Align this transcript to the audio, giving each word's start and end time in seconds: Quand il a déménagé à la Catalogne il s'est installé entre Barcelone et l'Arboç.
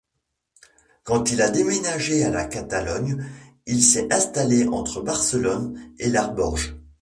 Quand 1.03 1.29
il 1.31 1.43
a 1.43 1.51
déménagé 1.51 2.23
à 2.25 2.31
la 2.31 2.45
Catalogne 2.45 3.23
il 3.67 3.83
s'est 3.83 4.11
installé 4.11 4.65
entre 4.67 5.01
Barcelone 5.03 5.79
et 5.99 6.09
l'Arboç. 6.09 6.73